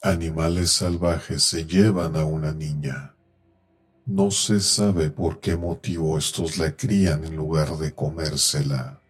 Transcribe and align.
Animales 0.00 0.70
salvajes 0.70 1.42
se 1.42 1.64
llevan 1.66 2.16
a 2.16 2.24
una 2.24 2.52
niña. 2.52 3.14
No 4.06 4.30
se 4.30 4.60
sabe 4.60 5.10
por 5.10 5.40
qué 5.40 5.56
motivo 5.56 6.18
estos 6.18 6.58
la 6.58 6.76
crían 6.76 7.24
en 7.24 7.36
lugar 7.36 7.76
de 7.76 7.94
comérsela. 7.94 9.00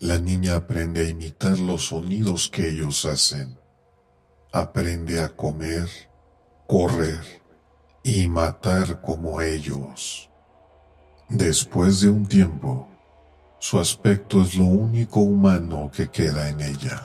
La 0.00 0.18
niña 0.18 0.56
aprende 0.56 1.06
a 1.06 1.08
imitar 1.08 1.58
los 1.58 1.86
sonidos 1.86 2.50
que 2.50 2.68
ellos 2.68 3.06
hacen. 3.06 3.58
Aprende 4.52 5.22
a 5.22 5.30
comer, 5.34 5.88
correr 6.66 7.42
y 8.02 8.28
matar 8.28 9.00
como 9.00 9.40
ellos. 9.40 10.28
Después 11.30 12.00
de 12.02 12.10
un 12.10 12.26
tiempo, 12.26 12.88
su 13.58 13.80
aspecto 13.80 14.42
es 14.42 14.54
lo 14.54 14.66
único 14.66 15.20
humano 15.20 15.90
que 15.92 16.08
queda 16.08 16.48
en 16.50 16.60
ella. 16.60 17.02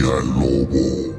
Lobo. 0.00 1.14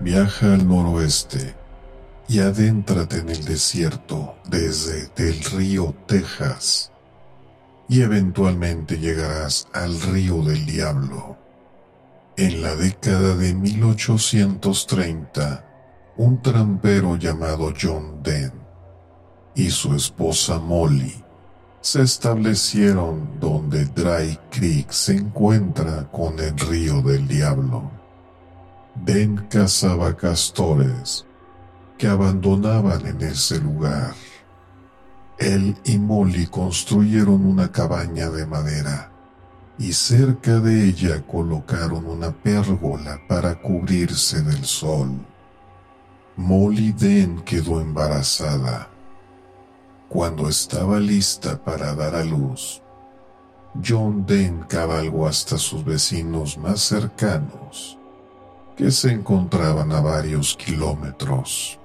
Viaja 0.00 0.54
al 0.54 0.66
noroeste 0.66 1.54
y 2.28 2.40
adéntrate 2.40 3.18
en 3.18 3.28
el 3.28 3.44
desierto 3.44 4.34
desde 4.48 5.10
el 5.16 5.44
río 5.44 5.94
Texas 6.06 6.90
y 7.88 8.02
eventualmente 8.02 8.98
llegarás 8.98 9.68
al 9.72 10.00
río 10.00 10.42
del 10.42 10.64
diablo. 10.64 11.36
En 12.36 12.62
la 12.62 12.76
década 12.76 13.34
de 13.36 13.52
1830, 13.52 15.66
un 16.16 16.40
trampero 16.40 17.16
llamado 17.16 17.74
John 17.78 18.22
Dent 18.22 18.69
y 19.54 19.70
su 19.70 19.94
esposa 19.94 20.58
Molly 20.58 21.24
se 21.80 22.02
establecieron 22.02 23.40
donde 23.40 23.86
Dry 23.86 24.38
Creek 24.50 24.90
se 24.90 25.16
encuentra 25.16 26.10
con 26.10 26.38
el 26.38 26.56
río 26.58 27.00
del 27.00 27.26
diablo. 27.26 27.90
Den 28.94 29.46
cazaba 29.48 30.14
castores 30.14 31.24
que 31.96 32.06
abandonaban 32.06 33.06
en 33.06 33.22
ese 33.22 33.58
lugar. 33.60 34.14
Él 35.38 35.74
y 35.84 35.98
Molly 35.98 36.46
construyeron 36.48 37.46
una 37.46 37.72
cabaña 37.72 38.28
de 38.28 38.46
madera 38.46 39.10
y 39.78 39.94
cerca 39.94 40.60
de 40.60 40.84
ella 40.84 41.22
colocaron 41.26 42.04
una 42.04 42.30
pérgola 42.30 43.18
para 43.26 43.58
cubrirse 43.58 44.42
del 44.42 44.66
sol. 44.66 45.12
Molly 46.36 46.92
Den 46.92 47.40
quedó 47.40 47.80
embarazada 47.80 48.90
cuando 50.10 50.48
estaba 50.48 50.98
lista 50.98 51.56
para 51.56 51.94
dar 51.94 52.16
a 52.16 52.24
luz, 52.24 52.82
John 53.80 54.26
Den 54.26 54.64
cabalgó 54.64 55.28
hasta 55.28 55.56
sus 55.56 55.84
vecinos 55.84 56.58
más 56.58 56.80
cercanos, 56.80 57.96
que 58.76 58.90
se 58.90 59.12
encontraban 59.12 59.92
a 59.92 60.00
varios 60.00 60.56
kilómetros. 60.56 61.78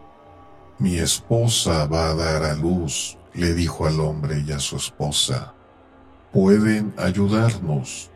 Mi 0.80 0.98
esposa 0.98 1.86
va 1.86 2.10
a 2.10 2.16
dar 2.16 2.44
a 2.44 2.56
luz, 2.56 3.16
le 3.36 3.54
dijo 3.54 3.86
al 3.86 4.00
hombre 4.00 4.44
y 4.46 4.52
a 4.52 4.60
su 4.60 4.78
esposa. 4.78 5.54
Pueden 6.34 6.96
ayudarnos. 6.98 8.10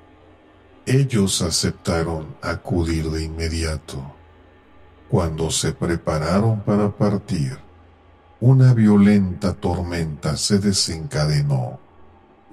Ellos 0.88 1.44
aceptaron 1.44 2.36
acudir 2.42 3.12
de 3.12 3.26
inmediato. 3.26 4.02
Cuando 5.08 5.52
se 5.52 5.72
prepararon 5.72 6.62
para 6.62 6.90
partir, 6.90 7.60
una 8.42 8.74
violenta 8.74 9.54
tormenta 9.54 10.38
se 10.38 10.60
desencadenó 10.60 11.78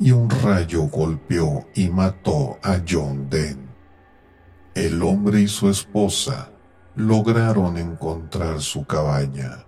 y 0.00 0.10
un 0.10 0.28
rayo 0.28 0.82
golpeó 0.88 1.64
y 1.76 1.88
mató 1.90 2.58
a 2.64 2.80
John 2.86 3.30
Den. 3.30 3.68
El 4.74 5.00
hombre 5.04 5.42
y 5.42 5.48
su 5.48 5.70
esposa 5.70 6.50
lograron 6.96 7.78
encontrar 7.78 8.60
su 8.62 8.84
cabaña, 8.84 9.64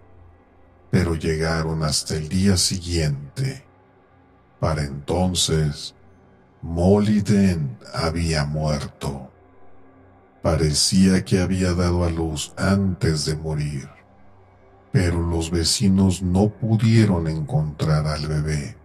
pero 0.91 1.15
llegaron 1.15 1.85
hasta 1.85 2.17
el 2.17 2.29
día 2.29 2.57
siguiente. 2.57 3.65
Para 4.59 4.83
entonces, 4.83 5.95
Molly 6.63 7.21
Den 7.21 7.79
había 7.95 8.45
muerto. 8.45 9.31
Parecía 10.43 11.25
que 11.25 11.41
había 11.41 11.75
dado 11.75 12.03
a 12.03 12.11
luz 12.11 12.53
antes 12.57 13.25
de 13.25 13.37
morir 13.37 13.98
pero 14.93 15.21
los 15.21 15.51
vecinos 15.51 16.23
no 16.23 16.49
pudieron 16.49 17.29
encontrar 17.29 18.07
al 18.07 18.27
bebé, 18.27 18.77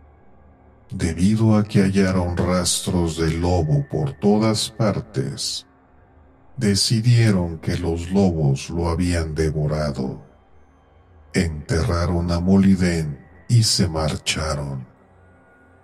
debido 0.91 1.58
a 1.58 1.64
que 1.64 1.81
hallaron 1.81 2.38
rastros 2.38 3.18
de 3.18 3.31
lobo 3.31 3.86
por 3.90 4.13
todas 4.13 4.69
partes. 4.69 5.66
Decidieron 6.58 7.58
que 7.58 7.78
los 7.78 8.12
lobos 8.12 8.69
lo 8.69 8.90
habían 8.90 9.34
devorado. 9.34 10.22
Enterraron 11.34 12.31
a 12.31 12.40
Moliden 12.40 13.19
y 13.47 13.63
se 13.63 13.88
marcharon. 13.88 14.86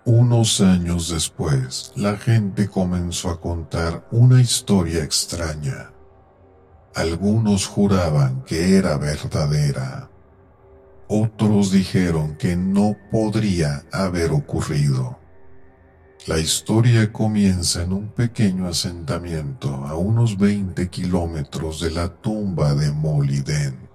Unos 0.06 0.62
años 0.62 1.10
después, 1.10 1.92
la 1.96 2.18
gente 2.18 2.68
comenzó 2.68 3.30
a 3.30 3.42
contar 3.42 4.08
una 4.12 4.42
historia 4.42 5.04
extraña. 5.04 5.92
Algunos 7.00 7.66
juraban 7.66 8.44
que 8.44 8.76
era 8.76 8.98
verdadera. 8.98 10.10
Otros 11.08 11.72
dijeron 11.72 12.36
que 12.36 12.58
no 12.58 12.98
podría 13.10 13.86
haber 13.94 14.32
ocurrido. 14.32 15.18
La 16.28 16.40
historia 16.40 17.14
comienza 17.14 17.84
en 17.84 17.94
un 17.94 18.10
pequeño 18.10 18.68
asentamiento 18.68 19.70
a 19.88 19.96
unos 19.96 20.38
20 20.38 20.90
kilómetros 20.90 21.80
de 21.80 21.92
la 21.92 22.10
tumba 22.10 22.76
de 22.76 22.92
Moliden. 22.92 23.88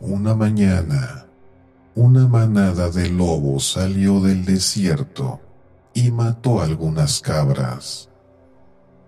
Una 0.00 0.34
mañana, 0.34 1.26
una 1.94 2.26
manada 2.26 2.88
de 2.88 3.10
lobos 3.10 3.72
salió 3.72 4.22
del 4.22 4.46
desierto 4.46 5.42
y 5.92 6.10
mató 6.10 6.62
algunas 6.62 7.20
cabras. 7.20 8.07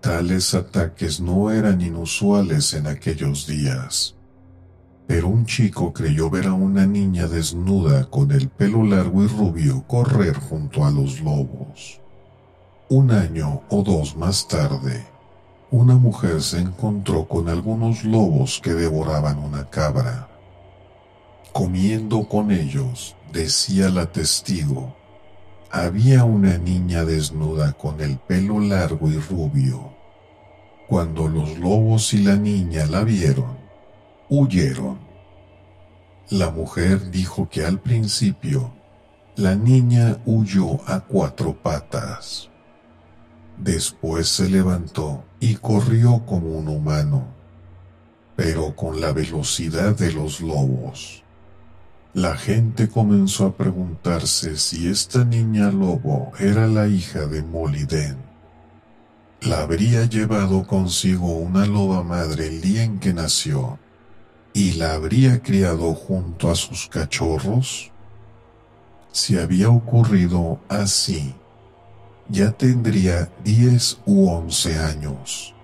Tales 0.01 0.55
ataques 0.55 1.21
no 1.21 1.51
eran 1.51 1.79
inusuales 1.79 2.73
en 2.73 2.87
aquellos 2.87 3.45
días, 3.45 4.15
pero 5.05 5.27
un 5.27 5.45
chico 5.45 5.93
creyó 5.93 6.27
ver 6.31 6.47
a 6.47 6.53
una 6.53 6.87
niña 6.87 7.27
desnuda 7.27 8.09
con 8.09 8.31
el 8.31 8.49
pelo 8.49 8.83
largo 8.83 9.23
y 9.23 9.27
rubio 9.27 9.83
correr 9.87 10.35
junto 10.35 10.85
a 10.85 10.89
los 10.89 11.21
lobos. 11.21 12.01
Un 12.89 13.11
año 13.11 13.61
o 13.69 13.83
dos 13.83 14.17
más 14.17 14.47
tarde, 14.47 15.05
una 15.69 15.97
mujer 15.97 16.41
se 16.41 16.57
encontró 16.57 17.27
con 17.27 17.47
algunos 17.47 18.03
lobos 18.03 18.59
que 18.59 18.73
devoraban 18.73 19.37
una 19.37 19.69
cabra. 19.69 20.29
Comiendo 21.53 22.27
con 22.27 22.49
ellos, 22.49 23.15
decía 23.31 23.89
la 23.89 24.07
testigo, 24.07 24.95
había 25.69 26.25
una 26.25 26.57
niña 26.57 27.05
desnuda 27.05 27.71
con 27.71 28.01
el 28.01 28.17
pelo 28.17 28.59
largo 28.59 29.09
y 29.09 29.17
rubio. 29.17 30.00
Cuando 30.91 31.29
los 31.29 31.57
lobos 31.57 32.13
y 32.13 32.17
la 32.17 32.35
niña 32.35 32.85
la 32.85 33.05
vieron, 33.05 33.57
huyeron. 34.27 34.99
La 36.29 36.51
mujer 36.51 37.11
dijo 37.11 37.47
que 37.47 37.65
al 37.65 37.79
principio 37.79 38.73
la 39.37 39.55
niña 39.55 40.17
huyó 40.25 40.81
a 40.85 40.99
cuatro 40.99 41.55
patas. 41.55 42.49
Después 43.57 44.27
se 44.27 44.49
levantó 44.49 45.23
y 45.39 45.55
corrió 45.55 46.25
como 46.25 46.49
un 46.49 46.67
humano, 46.67 47.25
pero 48.35 48.75
con 48.75 48.99
la 48.99 49.13
velocidad 49.13 49.95
de 49.95 50.11
los 50.11 50.41
lobos. 50.41 51.23
La 52.13 52.35
gente 52.35 52.89
comenzó 52.89 53.45
a 53.45 53.55
preguntarse 53.55 54.57
si 54.57 54.89
esta 54.89 55.23
niña 55.23 55.71
lobo 55.71 56.33
era 56.37 56.67
la 56.67 56.89
hija 56.89 57.27
de 57.27 57.43
Molly 57.43 57.85
Den. 57.85 58.30
La 59.41 59.61
habría 59.61 60.05
llevado 60.05 60.67
consigo 60.67 61.33
una 61.33 61.65
loba 61.65 62.03
madre 62.03 62.45
el 62.45 62.61
día 62.61 62.83
en 62.83 62.99
que 62.99 63.11
nació 63.11 63.79
y 64.53 64.73
la 64.73 64.93
habría 64.93 65.41
criado 65.41 65.95
junto 65.95 66.51
a 66.51 66.55
sus 66.55 66.87
cachorros. 66.87 67.91
Si 69.11 69.39
había 69.39 69.71
ocurrido 69.71 70.59
así, 70.69 71.33
ya 72.29 72.51
tendría 72.51 73.31
10 73.43 74.01
u 74.05 74.29
11 74.29 74.77
años. 74.77 75.55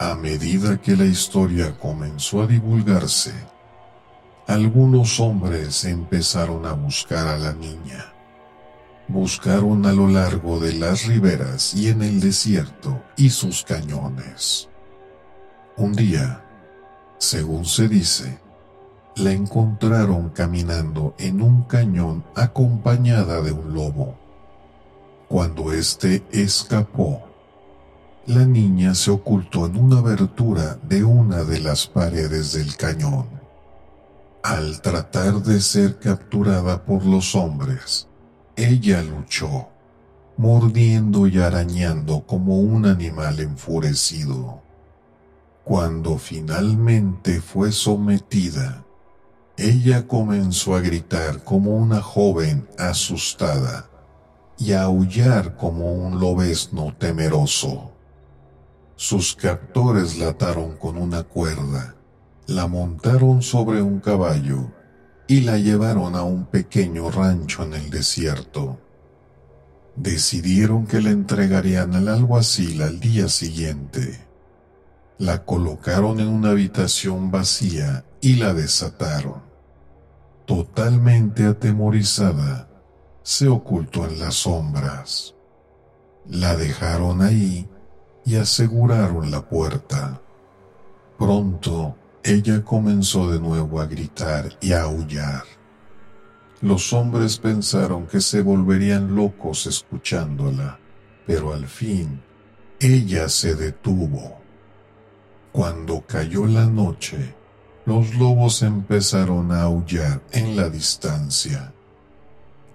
A 0.00 0.16
medida 0.16 0.80
que 0.80 0.96
la 0.96 1.04
historia 1.04 1.78
comenzó 1.78 2.42
a 2.42 2.48
divulgarse, 2.48 3.34
algunos 4.48 5.20
hombres 5.20 5.84
empezaron 5.84 6.66
a 6.66 6.72
buscar 6.72 7.28
a 7.28 7.38
la 7.38 7.52
niña. 7.52 8.12
Buscaron 9.12 9.86
a 9.86 9.92
lo 9.92 10.06
largo 10.06 10.60
de 10.60 10.72
las 10.74 11.06
riberas 11.06 11.74
y 11.74 11.88
en 11.88 12.02
el 12.02 12.20
desierto 12.20 13.02
y 13.16 13.30
sus 13.30 13.64
cañones. 13.64 14.68
Un 15.76 15.94
día, 15.94 16.44
según 17.18 17.64
se 17.64 17.88
dice, 17.88 18.38
la 19.16 19.32
encontraron 19.32 20.30
caminando 20.30 21.14
en 21.18 21.42
un 21.42 21.64
cañón 21.64 22.24
acompañada 22.36 23.42
de 23.42 23.50
un 23.50 23.74
lobo. 23.74 24.16
Cuando 25.28 25.72
éste 25.72 26.22
escapó, 26.30 27.22
la 28.26 28.44
niña 28.44 28.94
se 28.94 29.10
ocultó 29.10 29.66
en 29.66 29.76
una 29.76 29.98
abertura 29.98 30.78
de 30.82 31.02
una 31.02 31.42
de 31.42 31.58
las 31.58 31.88
paredes 31.88 32.52
del 32.52 32.76
cañón 32.76 33.40
al 34.42 34.80
tratar 34.80 35.42
de 35.42 35.60
ser 35.60 35.98
capturada 35.98 36.84
por 36.84 37.04
los 37.04 37.34
hombres, 37.34 38.08
ella 38.62 39.02
luchó, 39.02 39.68
mordiendo 40.36 41.26
y 41.26 41.38
arañando 41.38 42.26
como 42.26 42.58
un 42.58 42.86
animal 42.86 43.40
enfurecido. 43.40 44.62
Cuando 45.64 46.18
finalmente 46.18 47.40
fue 47.40 47.72
sometida, 47.72 48.84
ella 49.56 50.06
comenzó 50.06 50.74
a 50.74 50.80
gritar 50.80 51.44
como 51.44 51.76
una 51.76 52.02
joven 52.02 52.68
asustada 52.78 53.88
y 54.58 54.72
a 54.72 54.82
aullar 54.82 55.56
como 55.56 55.92
un 55.92 56.20
lobezno 56.20 56.94
temeroso. 56.98 57.92
Sus 58.96 59.34
captores 59.34 60.18
la 60.18 60.28
ataron 60.28 60.76
con 60.76 60.96
una 60.96 61.22
cuerda 61.22 61.94
la 62.50 62.66
montaron 62.66 63.42
sobre 63.42 63.80
un 63.80 64.00
caballo 64.00 64.72
y 65.30 65.42
la 65.42 65.58
llevaron 65.58 66.16
a 66.16 66.24
un 66.24 66.46
pequeño 66.46 67.08
rancho 67.08 67.62
en 67.62 67.74
el 67.74 67.88
desierto. 67.88 68.80
Decidieron 69.94 70.88
que 70.88 71.00
la 71.00 71.10
entregarían 71.10 71.94
al 71.94 72.08
alguacil 72.08 72.82
al 72.82 72.98
día 72.98 73.28
siguiente. 73.28 74.26
La 75.18 75.44
colocaron 75.44 76.18
en 76.18 76.26
una 76.26 76.50
habitación 76.50 77.30
vacía 77.30 78.04
y 78.20 78.38
la 78.38 78.54
desataron. 78.54 79.40
Totalmente 80.46 81.46
atemorizada, 81.46 82.68
se 83.22 83.46
ocultó 83.46 84.08
en 84.08 84.18
las 84.18 84.34
sombras. 84.34 85.36
La 86.28 86.56
dejaron 86.56 87.22
ahí 87.22 87.68
y 88.24 88.34
aseguraron 88.34 89.30
la 89.30 89.48
puerta. 89.48 90.20
Pronto 91.16 91.94
ella 92.22 92.62
comenzó 92.64 93.30
de 93.30 93.40
nuevo 93.40 93.80
a 93.80 93.86
gritar 93.86 94.56
y 94.60 94.72
a 94.72 94.82
aullar. 94.82 95.44
Los 96.60 96.92
hombres 96.92 97.38
pensaron 97.38 98.06
que 98.06 98.20
se 98.20 98.42
volverían 98.42 99.14
locos 99.16 99.66
escuchándola, 99.66 100.78
pero 101.26 101.54
al 101.54 101.66
fin 101.66 102.20
ella 102.78 103.28
se 103.28 103.54
detuvo. 103.54 104.38
Cuando 105.52 106.04
cayó 106.06 106.46
la 106.46 106.66
noche, 106.66 107.34
los 107.86 108.14
lobos 108.14 108.62
empezaron 108.62 109.52
a 109.52 109.62
aullar 109.62 110.22
en 110.32 110.56
la 110.56 110.68
distancia. 110.68 111.72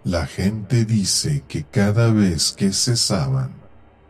La 0.03 0.25
gente 0.25 0.85
dice 0.85 1.43
que 1.47 1.63
cada 1.63 2.11
vez 2.11 2.53
que 2.53 2.73
cesaban, 2.73 3.53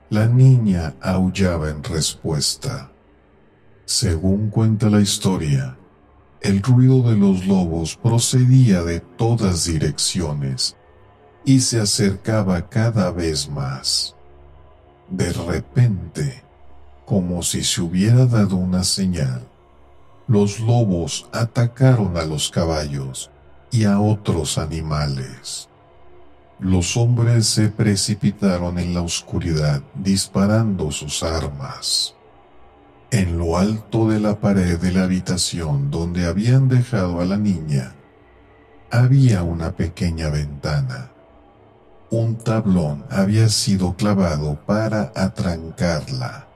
la 0.09 0.27
niña 0.27 0.95
aullaba 1.01 1.69
en 1.69 1.83
respuesta. 1.83 2.91
Según 3.85 4.49
cuenta 4.49 4.89
la 4.89 4.99
historia, 4.99 5.77
el 6.41 6.63
ruido 6.63 7.03
de 7.03 7.15
los 7.15 7.45
lobos 7.45 7.95
procedía 7.95 8.81
de 8.81 8.99
todas 8.99 9.65
direcciones 9.65 10.75
y 11.45 11.59
se 11.59 11.79
acercaba 11.79 12.67
cada 12.67 13.11
vez 13.11 13.47
más. 13.47 14.15
De 15.07 15.31
repente, 15.31 16.43
como 17.05 17.43
si 17.43 17.63
se 17.63 17.81
hubiera 17.81 18.25
dado 18.25 18.55
una 18.55 18.83
señal, 18.83 19.47
los 20.27 20.59
lobos 20.59 21.29
atacaron 21.31 22.17
a 22.17 22.25
los 22.25 22.49
caballos 22.49 23.29
y 23.69 23.83
a 23.83 23.99
otros 23.99 24.57
animales. 24.57 25.69
Los 26.57 26.97
hombres 26.97 27.45
se 27.45 27.67
precipitaron 27.67 28.79
en 28.79 28.95
la 28.95 29.03
oscuridad 29.03 29.83
disparando 29.93 30.89
sus 30.89 31.21
armas. 31.21 32.15
En 33.15 33.37
lo 33.37 33.57
alto 33.57 34.09
de 34.09 34.19
la 34.19 34.41
pared 34.41 34.77
de 34.77 34.91
la 34.91 35.03
habitación 35.03 35.89
donde 35.89 36.25
habían 36.25 36.67
dejado 36.67 37.21
a 37.21 37.25
la 37.25 37.37
niña, 37.37 37.95
había 38.91 39.41
una 39.41 39.71
pequeña 39.71 40.29
ventana. 40.29 41.11
Un 42.09 42.35
tablón 42.35 43.05
había 43.09 43.47
sido 43.47 43.95
clavado 43.95 44.59
para 44.65 45.13
atrancarla. 45.15 46.49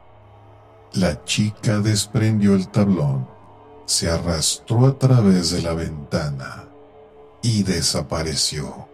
La 0.92 1.24
chica 1.24 1.80
desprendió 1.80 2.56
el 2.56 2.68
tablón, 2.68 3.26
se 3.86 4.10
arrastró 4.10 4.86
a 4.86 5.00
través 5.00 5.52
de 5.52 5.62
la 5.62 5.74
ventana 5.74 6.66
y 7.42 7.64
desapareció. 7.64 8.90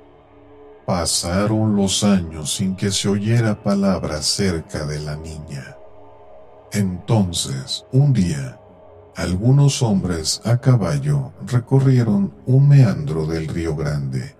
Pasaron 0.85 1.75
los 1.75 2.03
años 2.03 2.53
sin 2.53 2.75
que 2.75 2.91
se 2.91 3.09
oyera 3.09 3.63
palabra 3.63 4.21
cerca 4.21 4.85
de 4.85 4.99
la 4.99 5.15
niña. 5.15 5.74
Entonces, 6.71 7.85
un 7.91 8.13
día, 8.13 8.59
algunos 9.15 9.81
hombres 9.81 10.41
a 10.43 10.57
caballo 10.57 11.31
recorrieron 11.47 12.33
un 12.45 12.67
meandro 12.67 13.25
del 13.25 13.47
río 13.47 13.75
Grande, 13.75 14.35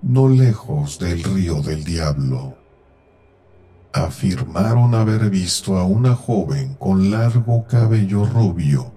no 0.00 0.28
lejos 0.28 0.98
del 0.98 1.24
río 1.24 1.60
del 1.60 1.84
Diablo. 1.84 2.56
Afirmaron 3.92 4.94
haber 4.94 5.28
visto 5.28 5.76
a 5.76 5.84
una 5.84 6.14
joven 6.14 6.74
con 6.74 7.10
largo 7.10 7.66
cabello 7.66 8.24
rubio 8.24 8.92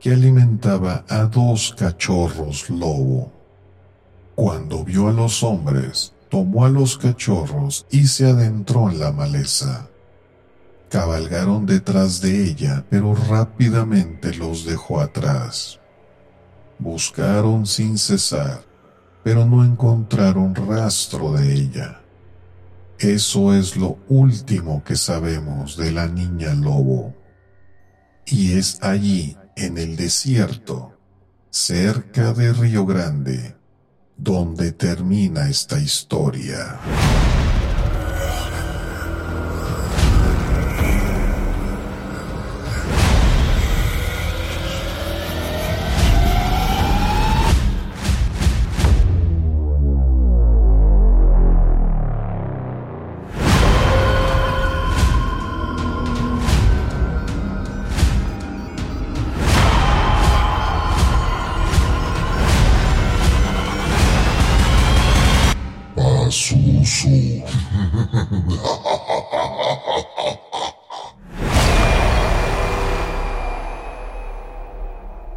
que 0.00 0.12
alimentaba 0.12 1.04
a 1.08 1.24
dos 1.24 1.74
cachorros 1.78 2.68
lobo. 2.68 3.32
Cuando 4.34 4.82
vio 4.82 5.08
a 5.08 5.12
los 5.12 5.42
hombres, 5.42 6.14
tomó 6.28 6.64
a 6.64 6.68
los 6.68 6.98
cachorros 6.98 7.86
y 7.90 8.06
se 8.06 8.26
adentró 8.26 8.90
en 8.90 8.98
la 8.98 9.12
maleza. 9.12 9.88
Cabalgaron 10.90 11.66
detrás 11.66 12.20
de 12.20 12.44
ella, 12.44 12.84
pero 12.88 13.14
rápidamente 13.14 14.34
los 14.34 14.64
dejó 14.64 15.00
atrás. 15.00 15.80
Buscaron 16.78 17.66
sin 17.66 17.98
cesar, 17.98 18.64
pero 19.22 19.44
no 19.46 19.64
encontraron 19.64 20.54
rastro 20.54 21.32
de 21.32 21.52
ella. 21.52 22.00
Eso 22.98 23.54
es 23.54 23.76
lo 23.76 23.98
último 24.08 24.84
que 24.84 24.96
sabemos 24.96 25.76
de 25.76 25.90
la 25.92 26.06
niña 26.06 26.54
lobo. 26.54 27.14
Y 28.26 28.52
es 28.52 28.78
allí, 28.82 29.36
en 29.56 29.78
el 29.78 29.96
desierto, 29.96 30.96
cerca 31.50 32.32
de 32.32 32.52
Río 32.52 32.86
Grande, 32.86 33.56
donde 34.16 34.72
termina 34.72 35.48
esta 35.48 35.80
historia. 35.80 36.78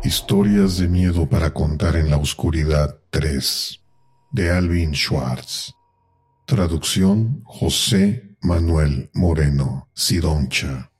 Historias 0.07 0.77
de 0.77 0.87
miedo 0.87 1.27
para 1.27 1.53
contar 1.53 1.97
en 1.97 2.09
la 2.09 2.15
oscuridad 2.15 2.97
3 3.09 3.81
de 4.31 4.51
Alvin 4.51 4.93
Schwartz. 4.95 5.73
Traducción 6.45 7.41
José 7.43 8.37
Manuel 8.39 9.09
Moreno 9.13 9.89
Sidoncha. 9.93 10.93